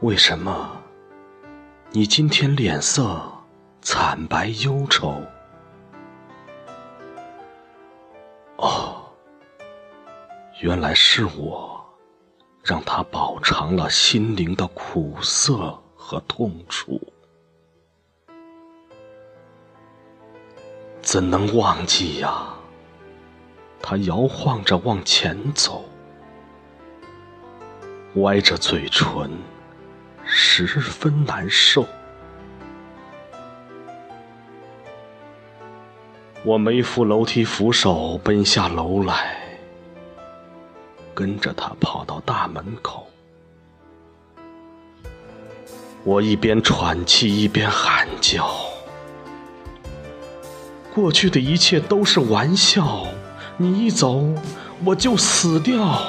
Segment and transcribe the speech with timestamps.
[0.00, 0.80] 为什么
[1.90, 3.20] 你今天脸色
[3.82, 5.20] 惨白忧愁？
[8.58, 9.02] 哦，
[10.60, 11.84] 原来是我
[12.62, 17.00] 让他饱尝了心灵的苦涩和痛楚，
[21.02, 22.54] 怎能忘记呀？
[23.82, 25.84] 他摇晃着往前走，
[28.16, 29.30] 歪着嘴唇，
[30.66, 31.86] 十分难受。
[36.44, 39.36] 我没扶楼梯扶手，奔下楼来，
[41.12, 43.06] 跟着他跑到大门口。
[46.04, 48.48] 我一边喘气一边喊叫
[50.94, 53.08] ：“过去的一切都是玩笑，
[53.56, 54.24] 你一走
[54.84, 56.00] 我就死掉。”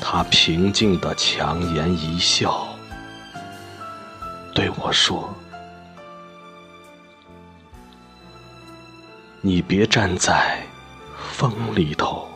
[0.00, 2.66] 他平静的强颜一笑。
[4.54, 5.32] 对我说
[9.42, 10.60] ：“你别站在
[11.32, 12.26] 风里头。”